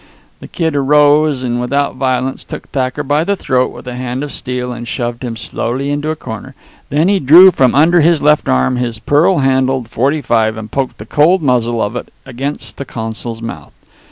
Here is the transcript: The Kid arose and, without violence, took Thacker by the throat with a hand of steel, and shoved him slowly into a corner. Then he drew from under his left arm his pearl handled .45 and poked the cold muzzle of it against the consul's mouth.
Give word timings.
The 0.39 0.47
Kid 0.47 0.75
arose 0.75 1.43
and, 1.43 1.61
without 1.61 1.95
violence, 1.95 2.43
took 2.43 2.69
Thacker 2.69 3.03
by 3.03 3.23
the 3.23 3.35
throat 3.35 3.71
with 3.71 3.85
a 3.85 3.93
hand 3.93 4.23
of 4.23 4.31
steel, 4.31 4.71
and 4.73 4.87
shoved 4.87 5.23
him 5.23 5.37
slowly 5.37 5.91
into 5.91 6.09
a 6.09 6.15
corner. 6.15 6.55
Then 6.89 7.07
he 7.07 7.19
drew 7.19 7.51
from 7.51 7.75
under 7.75 8.01
his 8.01 8.19
left 8.19 8.49
arm 8.49 8.77
his 8.77 8.97
pearl 8.97 9.37
handled 9.45 9.91
.45 9.91 10.57
and 10.57 10.71
poked 10.71 10.97
the 10.97 11.05
cold 11.05 11.43
muzzle 11.43 11.79
of 11.79 11.95
it 11.95 12.11
against 12.25 12.77
the 12.77 12.85
consul's 12.85 13.43
mouth. 13.43 13.73